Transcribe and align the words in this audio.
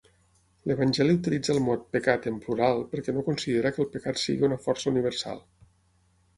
L'evangeli 0.69 1.15
utilitza 1.17 1.53
el 1.55 1.59
mot 1.65 1.83
"pecat" 1.97 2.25
en 2.33 2.41
plural 2.47 2.81
perquè 2.95 3.15
no 3.19 3.27
considera 3.29 3.75
que 3.77 3.83
el 3.87 3.91
pecat 3.99 4.25
sigui 4.25 4.51
una 4.51 4.61
força 4.67 4.93
universal. 4.97 5.49